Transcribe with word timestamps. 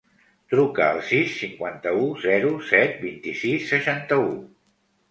Truca 0.53 0.87
al 0.93 1.01
sis, 1.09 1.35
cinquanta-u, 1.41 2.09
zero, 2.27 2.57
set, 2.73 2.99
vint-i-sis, 3.07 3.71
seixanta-u. 3.75 4.31